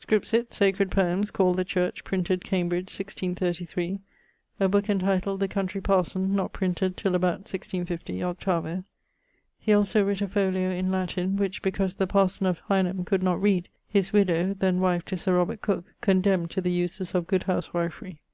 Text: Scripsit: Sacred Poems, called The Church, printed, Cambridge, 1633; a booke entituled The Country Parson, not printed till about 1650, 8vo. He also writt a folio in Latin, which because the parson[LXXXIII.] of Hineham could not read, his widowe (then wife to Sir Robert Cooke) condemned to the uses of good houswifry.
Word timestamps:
Scripsit: 0.00 0.54
Sacred 0.54 0.90
Poems, 0.90 1.30
called 1.30 1.58
The 1.58 1.62
Church, 1.66 2.04
printed, 2.04 2.42
Cambridge, 2.42 2.86
1633; 2.86 3.98
a 4.58 4.66
booke 4.66 4.88
entituled 4.88 5.40
The 5.40 5.46
Country 5.46 5.82
Parson, 5.82 6.34
not 6.34 6.54
printed 6.54 6.96
till 6.96 7.14
about 7.14 7.40
1650, 7.44 8.14
8vo. 8.20 8.84
He 9.58 9.74
also 9.74 10.02
writt 10.02 10.22
a 10.22 10.26
folio 10.26 10.70
in 10.70 10.90
Latin, 10.90 11.36
which 11.36 11.60
because 11.60 11.96
the 11.96 12.06
parson[LXXXIII.] 12.06 12.48
of 12.48 12.62
Hineham 12.70 13.04
could 13.04 13.22
not 13.22 13.42
read, 13.42 13.68
his 13.86 14.10
widowe 14.10 14.54
(then 14.54 14.80
wife 14.80 15.04
to 15.04 15.18
Sir 15.18 15.36
Robert 15.36 15.60
Cooke) 15.60 15.92
condemned 16.00 16.50
to 16.52 16.62
the 16.62 16.72
uses 16.72 17.14
of 17.14 17.26
good 17.26 17.42
houswifry. 17.42 18.16